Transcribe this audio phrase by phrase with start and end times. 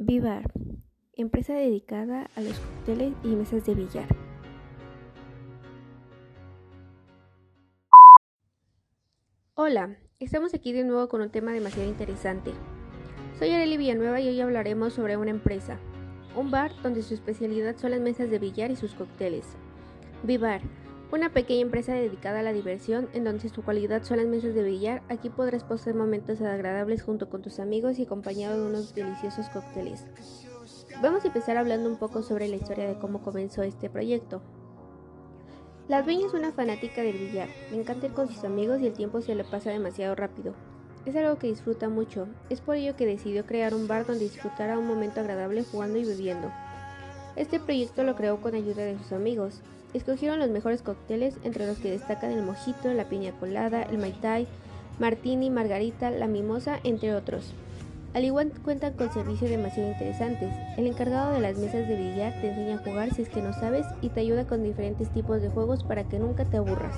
[0.00, 0.44] Vivar,
[1.16, 4.06] empresa dedicada a los cócteles y mesas de billar.
[9.54, 12.52] Hola, estamos aquí de nuevo con un tema demasiado interesante.
[13.40, 15.80] Soy Arely Villanueva y hoy hablaremos sobre una empresa,
[16.36, 19.56] un bar donde su especialidad son las mesas de billar y sus cócteles.
[20.22, 20.60] Vivar,
[21.10, 24.62] una pequeña empresa dedicada a la diversión en donde su cualidad son las mesas de
[24.62, 25.02] billar.
[25.08, 30.04] Aquí podrás pasar momentos agradables junto con tus amigos y acompañado de unos deliciosos cócteles.
[31.02, 34.42] Vamos a empezar hablando un poco sobre la historia de cómo comenzó este proyecto.
[35.88, 38.92] La dueña es una fanática del billar, le encanta ir con sus amigos y el
[38.92, 40.52] tiempo se le pasa demasiado rápido.
[41.06, 44.78] Es algo que disfruta mucho, es por ello que decidió crear un bar donde disfrutara
[44.78, 46.52] un momento agradable jugando y bebiendo.
[47.36, 49.62] Este proyecto lo creó con ayuda de sus amigos,
[49.94, 54.12] Escogieron los mejores cócteles, entre los que destacan el mojito, la piña colada, el mai
[54.12, 54.46] tai,
[54.98, 57.54] martini, margarita, la mimosa, entre otros.
[58.14, 60.52] Al igual cuentan con servicios demasiado interesantes.
[60.76, 63.52] El encargado de las mesas de billar te enseña a jugar si es que no
[63.52, 66.96] sabes y te ayuda con diferentes tipos de juegos para que nunca te aburras.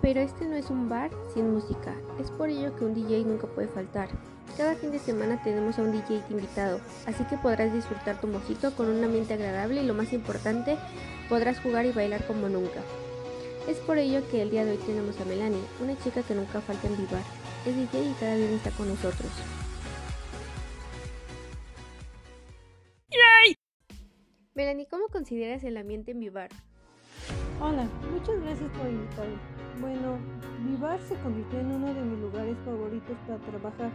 [0.00, 3.46] Pero este no es un bar sin música, es por ello que un DJ nunca
[3.46, 4.08] puede faltar.
[4.60, 8.76] Cada fin de semana tenemos a un DJ invitado, así que podrás disfrutar tu mojito
[8.76, 10.76] con un ambiente agradable y lo más importante,
[11.30, 12.82] podrás jugar y bailar como nunca.
[13.66, 16.60] Es por ello que el día de hoy tenemos a Melanie, una chica que nunca
[16.60, 17.22] falta en Vivar.
[17.64, 19.32] Es DJ y cada día está con nosotros.
[24.54, 26.50] Melanie, ¿cómo consideras el ambiente en Vivar?
[27.62, 29.38] Hola, muchas gracias por invitarme.
[29.80, 30.18] Bueno,
[30.64, 33.90] Vivar se convirtió en uno de mis lugares favoritos para trabajar,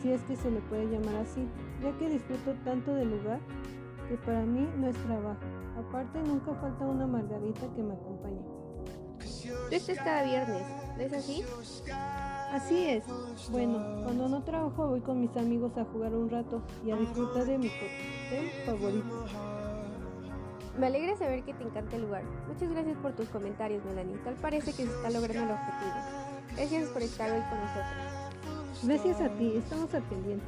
[0.00, 1.46] si es que se le puede llamar así,
[1.82, 3.38] ya que disfruto tanto del lugar
[4.08, 5.40] que para mí no es trabajo.
[5.78, 8.40] Aparte, nunca falta una margarita que me acompañe.
[9.68, 10.62] Tú estás cada viernes,
[10.96, 11.44] ¿no es así?
[12.50, 13.04] Así es.
[13.50, 17.44] Bueno, cuando no trabajo voy con mis amigos a jugar un rato y a disfrutar
[17.44, 19.26] de mi cóctel favorito.
[20.78, 22.22] Me alegra saber que te encanta el lugar.
[22.48, 24.16] Muchas gracias por tus comentarios, Melanie.
[24.18, 26.30] Tal parece que se está logrando el objetivo.
[26.56, 28.20] Gracias por estar hoy con nosotros.
[28.82, 30.44] Gracias a ti, estamos al pendiente.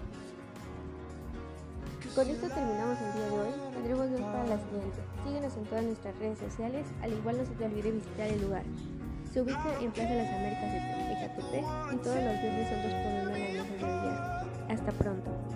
[2.14, 3.72] Con esto terminamos el día de hoy.
[3.72, 4.98] Tendremos dos para la siguiente.
[5.24, 6.86] Síguenos en todas nuestras redes sociales.
[7.02, 8.62] Al igual no se te olvide visitar el lugar.
[9.32, 13.12] Se ubica en Plaza Las Américas de Ecatepec y todos los viernes son dos por
[13.12, 14.42] uno en la mesa de día.
[14.68, 15.51] Hasta pronto.